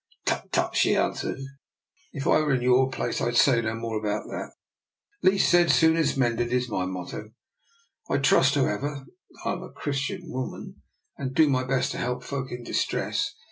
"Tut, 0.25 0.51
tut!" 0.51 0.75
she 0.75 0.95
answered." 0.95 1.37
If 2.11 2.25
I 2.25 2.39
were 2.39 2.55
in 2.55 2.63
your 2.63 2.89
place 2.89 3.21
I'd 3.21 3.37
say 3.37 3.61
no 3.61 3.75
more 3.75 3.99
about 3.99 4.23
that. 4.29 4.53
Least 5.21 5.47
said 5.51 5.69
soonest 5.69 6.17
mended, 6.17 6.51
is 6.51 6.67
my 6.67 6.87
motto. 6.87 7.29
I 8.09 8.17
trust, 8.17 8.55
however, 8.55 9.05
I'm 9.45 9.61
a 9.61 9.69
Christian 9.69 10.21
woman, 10.27 10.81
and 11.19 11.35
do 11.35 11.47
my 11.47 11.63
best 11.63 11.91
to 11.91 11.99
help 11.99 12.23
folk 12.23 12.51
in 12.51 12.63
distress. 12.63 13.35